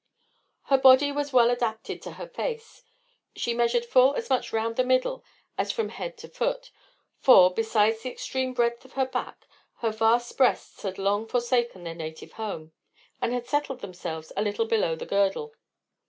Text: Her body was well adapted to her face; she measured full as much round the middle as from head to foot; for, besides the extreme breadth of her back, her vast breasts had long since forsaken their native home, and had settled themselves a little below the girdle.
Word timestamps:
Her 0.63 0.79
body 0.79 1.11
was 1.11 1.31
well 1.31 1.51
adapted 1.51 2.01
to 2.01 2.13
her 2.13 2.27
face; 2.27 2.81
she 3.35 3.53
measured 3.53 3.85
full 3.85 4.15
as 4.15 4.31
much 4.31 4.51
round 4.51 4.75
the 4.75 4.83
middle 4.83 5.23
as 5.59 5.71
from 5.71 5.89
head 5.89 6.17
to 6.17 6.27
foot; 6.27 6.71
for, 7.19 7.53
besides 7.53 8.01
the 8.01 8.09
extreme 8.09 8.53
breadth 8.55 8.83
of 8.83 8.93
her 8.93 9.05
back, 9.05 9.47
her 9.81 9.91
vast 9.91 10.35
breasts 10.37 10.81
had 10.81 10.97
long 10.97 11.25
since 11.25 11.31
forsaken 11.33 11.83
their 11.83 11.93
native 11.93 12.31
home, 12.31 12.71
and 13.21 13.31
had 13.31 13.45
settled 13.45 13.81
themselves 13.81 14.31
a 14.35 14.41
little 14.41 14.65
below 14.65 14.95
the 14.95 15.05
girdle. 15.05 15.53